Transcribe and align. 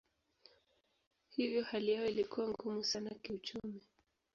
Hivyo 1.29 1.63
hali 1.63 1.91
yao 1.91 2.05
ilikuwa 2.05 2.47
ngumu 2.49 2.83
sana 2.83 3.09
kiuchumi. 3.09 3.81